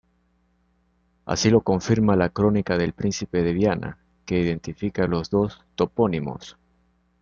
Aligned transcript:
Así 1.27 1.51
lo 1.51 1.61
confirma 1.61 2.15
la 2.15 2.29
crónica 2.29 2.75
del 2.75 2.93
Príncipe 2.93 3.43
de 3.43 3.53
Viana 3.53 3.99
que 4.25 4.39
identifica 4.39 5.05
los 5.05 5.29
dos 5.29 5.61
topónimos. 5.75 6.57